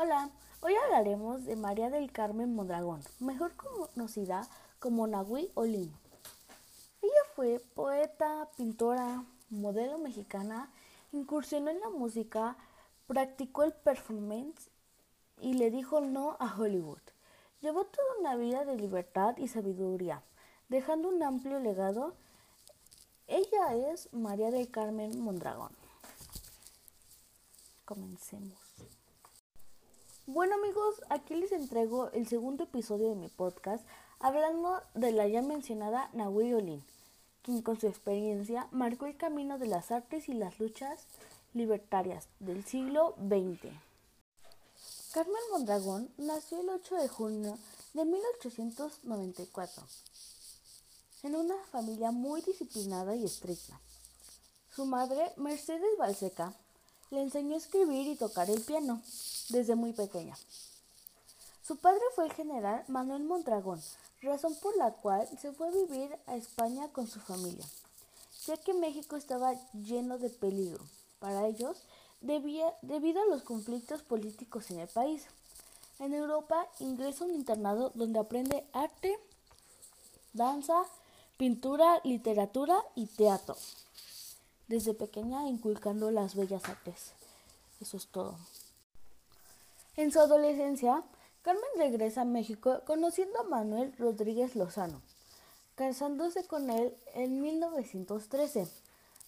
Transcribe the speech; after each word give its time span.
Hola, 0.00 0.30
hoy 0.60 0.74
hablaremos 0.76 1.44
de 1.44 1.56
María 1.56 1.90
del 1.90 2.12
Carmen 2.12 2.54
Mondragón, 2.54 3.02
mejor 3.18 3.56
conocida 3.56 4.48
como 4.78 5.08
Nahui 5.08 5.50
Olin. 5.54 5.92
Ella 7.02 7.22
fue 7.34 7.60
poeta, 7.74 8.48
pintora, 8.56 9.24
modelo 9.50 9.98
mexicana, 9.98 10.70
incursionó 11.10 11.70
en 11.70 11.80
la 11.80 11.90
música, 11.90 12.56
practicó 13.08 13.64
el 13.64 13.72
performance 13.72 14.70
y 15.40 15.54
le 15.54 15.68
dijo 15.72 16.00
no 16.00 16.36
a 16.38 16.56
Hollywood. 16.56 17.02
Llevó 17.60 17.84
toda 17.84 18.06
una 18.20 18.36
vida 18.36 18.64
de 18.64 18.76
libertad 18.76 19.36
y 19.36 19.48
sabiduría, 19.48 20.22
dejando 20.68 21.08
un 21.08 21.20
amplio 21.24 21.58
legado. 21.58 22.14
Ella 23.26 23.74
es 23.74 24.12
María 24.12 24.52
del 24.52 24.70
Carmen 24.70 25.18
Mondragón. 25.18 25.72
Comencemos. 27.84 28.68
Bueno 30.30 30.56
amigos, 30.56 30.96
aquí 31.08 31.34
les 31.36 31.52
entrego 31.52 32.10
el 32.10 32.28
segundo 32.28 32.64
episodio 32.64 33.08
de 33.08 33.14
mi 33.14 33.28
podcast 33.28 33.82
hablando 34.20 34.82
de 34.92 35.10
la 35.10 35.26
ya 35.26 35.40
mencionada 35.40 36.10
Nahui 36.12 36.52
Olin, 36.52 36.84
quien 37.40 37.62
con 37.62 37.80
su 37.80 37.86
experiencia 37.86 38.68
marcó 38.70 39.06
el 39.06 39.16
camino 39.16 39.58
de 39.58 39.68
las 39.68 39.90
artes 39.90 40.28
y 40.28 40.34
las 40.34 40.60
luchas 40.60 41.06
libertarias 41.54 42.28
del 42.40 42.62
siglo 42.62 43.14
XX. 43.16 43.72
Carmen 45.14 45.42
Mondragón 45.50 46.10
nació 46.18 46.60
el 46.60 46.68
8 46.68 46.96
de 46.96 47.08
junio 47.08 47.58
de 47.94 48.04
1894 48.04 49.82
en 51.22 51.36
una 51.36 51.56
familia 51.72 52.10
muy 52.10 52.42
disciplinada 52.42 53.16
y 53.16 53.24
estricta. 53.24 53.80
Su 54.76 54.84
madre, 54.84 55.32
Mercedes 55.38 55.96
Balseca, 55.96 56.52
le 57.10 57.22
enseñó 57.22 57.54
a 57.54 57.58
escribir 57.58 58.06
y 58.06 58.16
tocar 58.16 58.50
el 58.50 58.60
piano 58.62 59.02
desde 59.48 59.74
muy 59.74 59.92
pequeña. 59.92 60.36
Su 61.66 61.76
padre 61.76 62.00
fue 62.14 62.26
el 62.26 62.32
general 62.32 62.84
Manuel 62.88 63.24
Mondragón, 63.24 63.82
razón 64.22 64.54
por 64.56 64.76
la 64.76 64.92
cual 64.92 65.28
se 65.40 65.52
fue 65.52 65.68
a 65.68 65.70
vivir 65.70 66.16
a 66.26 66.36
España 66.36 66.88
con 66.88 67.06
su 67.06 67.20
familia, 67.20 67.66
ya 68.46 68.56
que 68.56 68.74
México 68.74 69.16
estaba 69.16 69.54
lleno 69.74 70.18
de 70.18 70.30
peligro 70.30 70.84
para 71.18 71.46
ellos 71.46 71.76
debido 72.20 73.22
a 73.22 73.26
los 73.26 73.42
conflictos 73.42 74.02
políticos 74.02 74.70
en 74.70 74.80
el 74.80 74.88
país. 74.88 75.26
En 75.98 76.14
Europa 76.14 76.66
ingresa 76.78 77.24
a 77.24 77.26
un 77.26 77.34
internado 77.34 77.90
donde 77.94 78.18
aprende 78.18 78.64
arte, 78.72 79.18
danza, 80.32 80.84
pintura, 81.36 82.00
literatura 82.04 82.82
y 82.94 83.06
teatro. 83.06 83.56
Desde 84.68 84.94
pequeña 84.94 85.48
inculcando 85.48 86.10
las 86.10 86.34
bellas 86.34 86.64
artes. 86.68 87.12
Eso 87.80 87.96
es 87.96 88.06
todo. 88.06 88.36
En 89.96 90.12
su 90.12 90.20
adolescencia, 90.20 91.02
Carmen 91.42 91.70
regresa 91.76 92.20
a 92.20 92.24
México 92.24 92.82
conociendo 92.86 93.40
a 93.40 93.44
Manuel 93.44 93.94
Rodríguez 93.98 94.54
Lozano, 94.54 95.00
casándose 95.74 96.44
con 96.46 96.68
él 96.70 96.94
en 97.14 97.40
1913. 97.40 98.68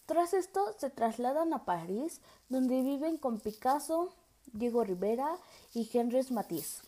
Tras 0.07 0.35
esto 0.35 0.75
se 0.79 0.91
trasladan 0.91 1.55
a 1.55 1.65
París, 1.65 2.21
donde 2.49 2.83
viven 2.83 3.17
con 3.17 3.41
Picasso, 3.41 4.13
Diego 4.53 4.85
Rivera 4.85 5.39
y 5.73 5.89
Henry 5.93 6.21
Matisse. 6.31 6.83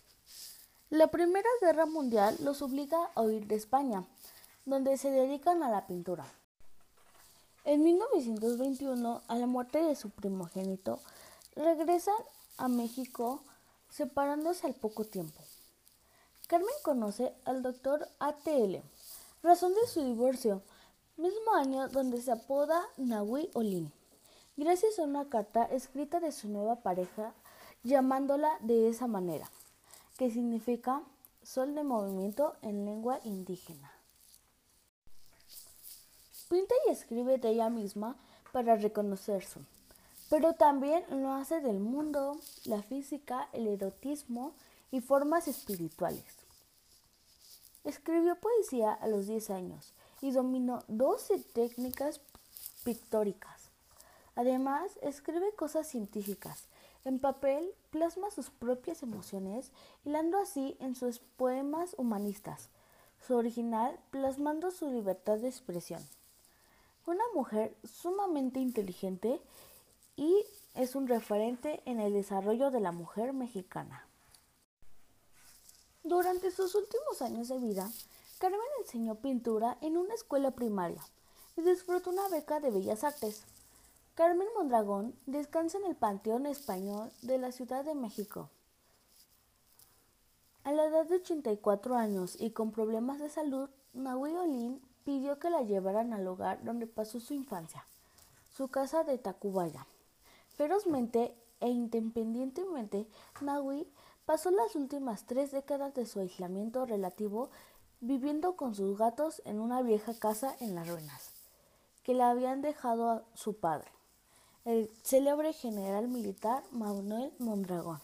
La 0.89 1.07
Primera 1.07 1.49
Guerra 1.59 1.87
Mundial 1.87 2.37
los 2.41 2.61
obliga 2.61 3.09
a 3.15 3.21
huir 3.21 3.47
de 3.47 3.55
España, 3.55 4.05
donde 4.65 4.97
se 4.97 5.09
dedican 5.09 5.63
a 5.63 5.71
la 5.71 5.87
pintura. 5.87 6.25
En 7.65 7.81
1921, 7.81 9.21
a 9.25 9.35
la 9.35 9.47
muerte 9.47 9.81
de 9.81 9.95
su 9.95 10.09
primogénito, 10.09 10.99
regresan 11.55 12.17
a 12.57 12.67
México 12.67 13.41
separándose 13.89 14.67
al 14.67 14.73
poco 14.73 15.05
tiempo. 15.05 15.39
Carmen 16.47 16.75
conoce 16.83 17.33
al 17.45 17.63
doctor 17.63 18.09
ATL, 18.19 18.81
razón 19.43 19.73
de 19.75 19.87
su 19.87 20.03
divorcio, 20.03 20.61
mismo 21.15 21.53
año 21.55 21.87
donde 21.87 22.21
se 22.21 22.33
apoda 22.33 22.83
Nahui 22.97 23.49
Olin, 23.53 23.93
gracias 24.57 24.99
a 24.99 25.03
una 25.03 25.29
carta 25.29 25.63
escrita 25.63 26.19
de 26.19 26.33
su 26.33 26.49
nueva 26.49 26.81
pareja 26.81 27.33
llamándola 27.83 28.57
de 28.59 28.89
esa 28.89 29.07
manera, 29.07 29.49
que 30.17 30.29
significa 30.29 31.01
sol 31.43 31.75
de 31.75 31.83
movimiento 31.83 32.57
en 32.61 32.83
lengua 32.83 33.21
indígena. 33.23 34.02
Pinta 36.53 36.75
y 36.85 36.91
escribe 36.91 37.39
de 37.39 37.49
ella 37.49 37.71
misma 37.71 38.15
para 38.51 38.75
reconocerse 38.75 39.59
pero 40.33 40.53
también 40.53 41.03
lo 41.21 41.31
hace 41.33 41.61
del 41.61 41.79
mundo, 41.79 42.37
la 42.65 42.81
física, 42.81 43.49
el 43.53 43.67
erotismo 43.67 44.53
y 44.91 44.99
formas 44.99 45.47
espirituales. 45.47 46.25
Escribió 47.83 48.35
poesía 48.37 48.93
a 48.93 49.07
los 49.07 49.27
10 49.27 49.51
años 49.51 49.93
y 50.21 50.31
dominó 50.31 50.83
12 50.87 51.37
técnicas 51.53 52.19
pictóricas. 52.83 53.69
Además, 54.35 54.89
escribe 55.03 55.53
cosas 55.55 55.87
científicas. 55.87 56.63
En 57.05 57.19
papel 57.19 57.71
plasma 57.91 58.31
sus 58.31 58.49
propias 58.49 59.03
emociones, 59.03 59.71
hilando 60.03 60.39
así 60.39 60.77
en 60.79 60.95
sus 60.95 61.19
poemas 61.19 61.93
humanistas, 61.95 62.69
su 63.27 63.35
original 63.35 63.99
plasmando 64.09 64.71
su 64.71 64.89
libertad 64.89 65.37
de 65.37 65.49
expresión. 65.49 66.03
Una 67.05 67.23
mujer 67.33 67.75
sumamente 67.83 68.59
inteligente 68.59 69.41
y 70.15 70.45
es 70.73 70.95
un 70.95 71.07
referente 71.07 71.81
en 71.85 71.99
el 71.99 72.13
desarrollo 72.13 72.71
de 72.71 72.79
la 72.79 72.93
mujer 72.93 73.33
mexicana. 73.33 74.07
Durante 76.03 76.49
sus 76.51 76.75
últimos 76.75 77.21
años 77.21 77.49
de 77.49 77.59
vida, 77.59 77.91
Carmen 78.39 78.61
enseñó 78.79 79.15
pintura 79.15 79.77
en 79.81 79.97
una 79.97 80.13
escuela 80.13 80.51
primaria 80.51 81.01
y 81.57 81.61
disfrutó 81.61 82.09
una 82.09 82.29
beca 82.29 82.59
de 82.59 82.71
Bellas 82.71 83.03
Artes. 83.03 83.43
Carmen 84.15 84.47
Mondragón 84.55 85.13
descansa 85.25 85.79
en 85.79 85.85
el 85.85 85.95
Panteón 85.95 86.45
Español 86.45 87.11
de 87.21 87.37
la 87.37 87.51
Ciudad 87.51 87.83
de 87.83 87.95
México. 87.95 88.49
A 90.63 90.71
la 90.71 90.85
edad 90.85 91.05
de 91.05 91.15
84 91.15 91.95
años 91.95 92.37
y 92.39 92.51
con 92.51 92.71
problemas 92.71 93.19
de 93.19 93.29
salud, 93.29 93.69
Nahui 93.93 94.35
Olin 94.35 94.81
pidió 95.03 95.39
que 95.39 95.49
la 95.49 95.61
llevaran 95.61 96.13
al 96.13 96.27
hogar 96.27 96.63
donde 96.63 96.87
pasó 96.87 97.19
su 97.19 97.33
infancia, 97.33 97.85
su 98.49 98.67
casa 98.69 99.03
de 99.03 99.17
Tacubaya. 99.17 99.85
Ferozmente 100.55 101.35
e 101.59 101.69
independientemente, 101.69 103.07
Nahui 103.41 103.87
pasó 104.25 104.51
las 104.51 104.75
últimas 104.75 105.25
tres 105.25 105.51
décadas 105.51 105.93
de 105.93 106.05
su 106.05 106.19
aislamiento 106.19 106.85
relativo 106.85 107.49
viviendo 108.01 108.55
con 108.57 108.75
sus 108.75 108.97
gatos 108.97 109.41
en 109.45 109.59
una 109.59 109.81
vieja 109.81 110.13
casa 110.13 110.55
en 110.59 110.75
las 110.75 110.89
ruinas, 110.89 111.31
que 112.03 112.13
le 112.13 112.23
habían 112.23 112.61
dejado 112.61 113.09
a 113.09 113.23
su 113.33 113.55
padre, 113.55 113.89
el 114.65 114.91
célebre 115.03 115.53
general 115.53 116.09
militar 116.09 116.63
Manuel 116.71 117.31
Mondragón. 117.39 118.01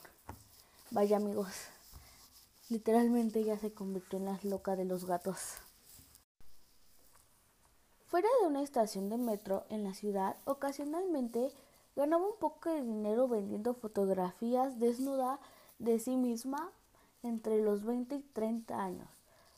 Vaya 0.91 1.17
amigos, 1.17 1.49
literalmente 2.69 3.43
ya 3.43 3.57
se 3.59 3.73
convirtió 3.73 4.19
en 4.19 4.25
la 4.25 4.39
loca 4.43 4.75
de 4.75 4.85
los 4.85 5.05
gatos. 5.05 5.57
Fuera 8.09 8.27
de 8.41 8.47
una 8.47 8.61
estación 8.61 9.09
de 9.09 9.17
metro 9.17 9.65
en 9.69 9.83
la 9.83 9.93
ciudad, 9.93 10.35
ocasionalmente 10.45 11.53
Ganaba 11.99 12.25
un 12.25 12.37
poco 12.39 12.69
de 12.69 12.81
dinero 12.81 13.27
vendiendo 13.27 13.73
fotografías 13.73 14.79
desnuda 14.79 15.37
de 15.79 15.99
sí 15.99 16.15
misma 16.15 16.71
entre 17.23 17.61
los 17.61 17.83
20 17.83 18.15
y 18.15 18.21
30 18.21 18.81
años, 18.81 19.09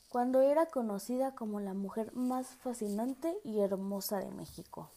cuando 0.10 0.42
era 0.42 0.66
conocida 0.66 1.36
como 1.36 1.60
la 1.60 1.76
mujer 1.76 2.12
más 2.16 2.48
fascinante 2.48 3.38
y 3.44 3.60
hermosa 3.60 4.18
de 4.18 4.32
México. 4.32 4.90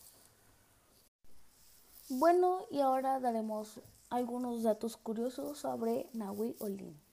Bueno, 2.09 2.61
y 2.71 2.81
ahora 2.81 3.21
daremos 3.21 3.83
algunos 4.09 4.63
datos 4.63 4.97
curiosos 4.97 5.59
sobre 5.59 6.09
Nahui 6.15 6.57
Olin. 6.61 7.04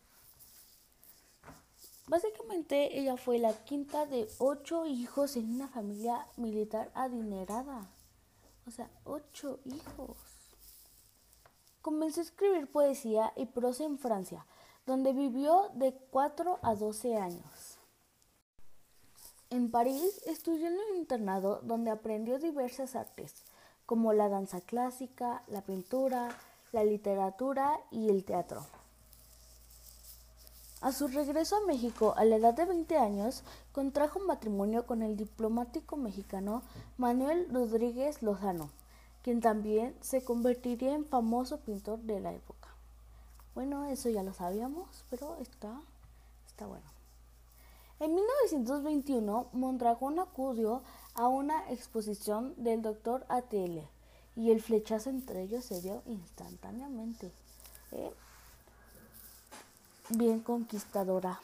Básicamente 2.11 2.99
ella 2.99 3.15
fue 3.15 3.39
la 3.39 3.53
quinta 3.63 4.05
de 4.05 4.27
ocho 4.37 4.85
hijos 4.85 5.37
en 5.37 5.55
una 5.55 5.69
familia 5.69 6.27
militar 6.35 6.91
adinerada. 6.93 7.89
O 8.67 8.71
sea, 8.71 8.89
ocho 9.05 9.61
hijos. 9.63 10.17
Comenzó 11.81 12.19
a 12.19 12.23
escribir 12.23 12.69
poesía 12.69 13.31
y 13.37 13.45
prosa 13.45 13.85
en 13.85 13.97
Francia, 13.97 14.45
donde 14.85 15.13
vivió 15.13 15.69
de 15.75 15.93
4 16.09 16.59
a 16.61 16.75
12 16.75 17.15
años. 17.15 17.79
En 19.49 19.71
París 19.71 20.21
estudió 20.25 20.67
en 20.67 20.73
un 20.73 20.97
internado 20.97 21.61
donde 21.63 21.91
aprendió 21.91 22.39
diversas 22.39 22.97
artes, 22.97 23.45
como 23.85 24.11
la 24.11 24.27
danza 24.27 24.59
clásica, 24.59 25.43
la 25.47 25.61
pintura, 25.61 26.27
la 26.73 26.83
literatura 26.83 27.79
y 27.89 28.09
el 28.09 28.25
teatro. 28.25 28.80
A 30.81 30.91
su 30.91 31.07
regreso 31.07 31.55
a 31.57 31.65
México 31.67 32.15
a 32.17 32.25
la 32.25 32.37
edad 32.37 32.55
de 32.55 32.65
20 32.65 32.97
años, 32.97 33.43
contrajo 33.71 34.19
matrimonio 34.19 34.87
con 34.87 35.03
el 35.03 35.15
diplomático 35.15 35.95
mexicano 35.95 36.63
Manuel 36.97 37.47
Rodríguez 37.51 38.23
Lozano, 38.23 38.71
quien 39.21 39.41
también 39.41 39.95
se 40.01 40.23
convertiría 40.23 40.95
en 40.95 41.05
famoso 41.05 41.59
pintor 41.59 41.99
de 41.99 42.19
la 42.19 42.33
época. 42.33 42.69
Bueno, 43.53 43.85
eso 43.85 44.09
ya 44.09 44.23
lo 44.23 44.33
sabíamos, 44.33 45.05
pero 45.11 45.37
está, 45.39 45.79
está 46.47 46.65
bueno. 46.65 46.87
En 47.99 48.15
1921, 48.15 49.49
Mondragón 49.53 50.17
acudió 50.17 50.81
a 51.13 51.27
una 51.27 51.69
exposición 51.69 52.55
del 52.57 52.81
Dr. 52.81 53.23
ATL 53.29 53.81
y 54.35 54.49
el 54.49 54.63
flechazo 54.63 55.11
entre 55.11 55.43
ellos 55.43 55.63
se 55.63 55.79
dio 55.79 56.01
instantáneamente. 56.07 57.31
¿eh? 57.91 58.11
Bien 60.17 60.41
conquistadora. 60.41 61.39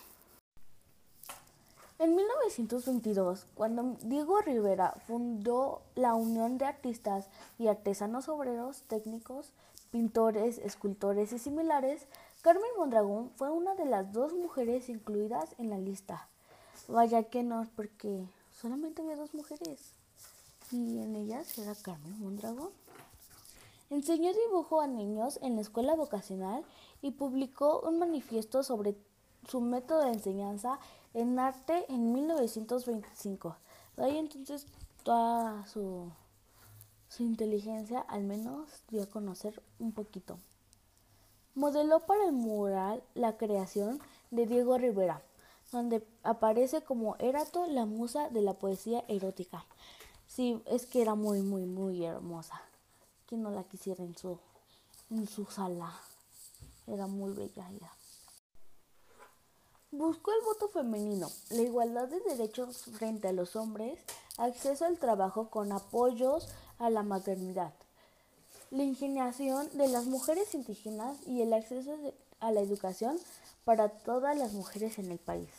En 2.00 2.16
1922, 2.16 3.46
cuando 3.56 3.96
Diego 4.04 4.42
Rivera 4.42 4.94
fundó 5.08 5.81
la 5.96 6.16
Unión 6.16 6.58
de 6.58 6.66
Artistas 6.66 7.30
y 7.58 7.68
Artesanos 7.68 8.28
Obreros 8.28 8.81
Técnicos, 8.90 9.54
Pintores, 9.90 10.58
Escultores 10.58 11.31
y 11.31 11.40
similares, 11.40 12.08
Carmen 12.42 12.69
Mondragón 12.78 13.31
fue 13.38 13.50
una 13.52 13.74
de 13.75 13.86
las 13.86 14.12
dos 14.12 14.34
mujeres 14.34 14.90
incluidas 14.90 15.56
en 15.60 15.69
la 15.69 15.78
lista. 15.78 16.28
Vaya 16.90 17.24
que 17.24 17.44
no, 17.44 17.66
porque 17.78 18.25
solamente 18.52 19.02
había 19.02 19.16
dos 19.16 19.34
mujeres 19.34 19.94
y 20.72 21.00
en 21.00 21.16
ellas 21.16 21.58
era 21.58 21.74
Carmen 21.74 22.19
Mondragón. 22.19 22.72
Enseñó 23.89 24.34
dibujo 24.34 24.81
a 24.81 24.88
niños 24.88 25.39
en 25.42 25.56
la 25.56 25.62
escuela 25.62 25.95
vocacional 25.95 26.66
y 27.01 27.12
publicó 27.12 27.80
un 27.80 28.00
manifiesto 28.00 28.62
sobre 28.62 28.98
su 29.48 29.62
método 29.62 30.01
de 30.01 30.12
enseñanza 30.12 30.78
en 31.13 31.39
arte 31.39 31.86
en 31.88 32.12
1925. 32.12 33.56
De 33.95 34.04
ahí 34.04 34.18
entonces 34.18 34.68
toda 35.04 35.66
su, 35.68 36.12
su 37.07 37.24
inteligencia 37.24 38.01
al 38.01 38.24
menos 38.24 38.68
dio 38.89 39.04
a 39.04 39.10
conocer 39.10 39.63
un 39.80 39.94
poquito. 39.94 40.38
Modeló 41.56 42.01
para 42.01 42.25
el 42.25 42.33
mural 42.33 43.01
la 43.16 43.38
creación 43.38 44.01
de 44.31 44.45
Diego 44.45 44.78
Rivera, 44.78 45.22
donde 45.72 46.06
aparece 46.24 46.81
como 46.81 47.16
Erato, 47.19 47.66
la 47.68 47.86
musa 47.86 48.30
de 48.30 48.42
la 48.42 48.54
poesía 48.54 49.06
erótica. 49.07 49.66
Sí, 50.28 50.62
es 50.66 50.86
que 50.86 51.01
era 51.01 51.16
muy, 51.16 51.42
muy, 51.42 51.66
muy 51.66 52.04
hermosa. 52.04 52.62
Quien 53.28 53.44
no 53.44 53.52
la 53.52 53.64
quisiera 53.64 54.04
en 54.04 54.18
su, 54.18 54.40
en 55.12 55.28
su 55.28 55.46
sala. 55.46 55.94
Era 56.88 57.08
muy 57.08 57.34
bella 57.34 57.70
ella. 57.70 57.92
Buscó 59.92 60.32
el 60.32 60.44
voto 60.44 60.68
femenino, 60.68 61.30
la 61.50 61.62
igualdad 61.62 62.08
de 62.08 62.20
derechos 62.20 62.84
frente 62.98 63.30
a 63.30 63.32
los 63.32 63.56
hombres, 63.56 64.00
acceso 64.38 64.86
al 64.86 64.98
trabajo 64.98 65.50
con 65.50 65.72
apoyos 65.72 66.50
a 66.78 66.90
la 66.90 67.04
maternidad, 67.04 67.74
la 68.70 68.84
ingeniación 68.84 69.70
de 69.78 69.88
las 69.88 70.06
mujeres 70.06 70.54
indígenas 70.54 71.18
y 71.26 71.42
el 71.42 71.54
acceso 71.54 71.96
a 72.40 72.52
la 72.52 72.62
educación 72.62 73.18
para 73.64 73.90
todas 73.90 74.38
las 74.38 74.54
mujeres 74.54 75.00
en 75.00 75.12
el 75.12 75.20
país. 75.20 75.50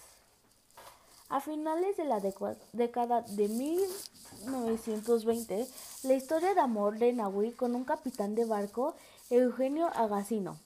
A 1.30 1.42
finales 1.42 1.98
de 1.98 2.06
la 2.06 2.20
década 2.20 3.20
de 3.20 3.48
1920, 3.48 5.68
la 6.04 6.14
historia 6.14 6.54
de 6.54 6.60
amor 6.60 6.98
de 6.98 7.12
Nahui 7.12 7.52
con 7.52 7.74
un 7.74 7.84
capitán 7.84 8.34
de 8.34 8.46
barco, 8.46 8.94
Eugenio 9.28 9.88
Agasino, 9.88 10.58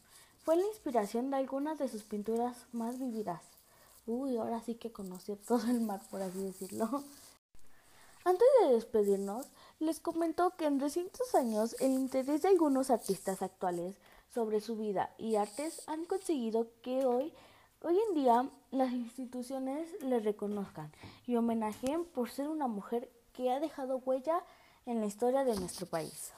fue 0.45 0.57
la 0.57 0.65
inspiración 0.67 1.31
de 1.31 1.39
algunas 1.39 1.81
de 1.81 1.89
sus 1.89 2.05
pinturas 2.05 2.57
más 2.71 3.01
vividas. 3.01 3.43
Uy, 4.07 4.37
ahora 4.37 4.61
sí 4.61 4.77
que 4.77 4.93
conocí 4.93 5.35
todo 5.49 5.69
el 5.69 5.81
mar, 5.81 6.01
por 6.13 6.23
así 6.23 6.41
decirlo. 6.41 7.03
Antes 8.25 8.47
de 8.61 8.75
despedirnos, 8.75 9.49
les 9.81 9.99
comento 9.99 10.55
que 10.57 10.67
en 10.67 10.79
recientes 10.79 11.35
años 11.35 11.75
el 11.81 11.91
interés 11.91 12.43
de 12.43 12.51
algunos 12.51 12.91
artistas 12.91 13.43
actuales 13.43 13.97
sobre 14.33 14.61
su 14.61 14.77
vida 14.77 15.13
y 15.19 15.35
artes 15.35 15.83
han 15.89 16.05
conseguido 16.05 16.69
que 16.83 17.05
hoy, 17.05 17.33
hoy 17.83 17.99
en 18.09 18.15
día 18.15 18.49
las 18.71 18.93
instituciones 18.93 19.89
les 20.03 20.25
reconozcan 20.25 20.91
y 21.27 21.37
homenajeen 21.37 22.05
por 22.05 22.31
ser 22.31 22.49
una 22.49 22.67
mujer 22.67 23.11
que 23.33 23.51
ha 23.51 23.61
dejado 23.61 23.99
huella 23.99 24.43
en 24.87 25.01
la 25.01 25.07
historia 25.07 25.45
de 25.45 25.57
nuestro 25.57 25.87
país. 25.87 26.33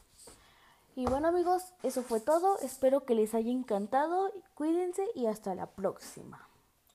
Y 0.97 1.07
bueno 1.07 1.29
amigos, 1.29 1.75
eso 1.83 2.03
fue 2.03 2.21
todo. 2.21 2.59
Espero 2.61 3.05
que 3.05 3.15
les 3.15 3.35
haya 3.35 3.51
encantado. 3.51 4.31
Cuídense 4.55 5.05
y 5.15 5.27
hasta 5.27 5.55
la 5.55 5.67
próxima. 5.67 6.49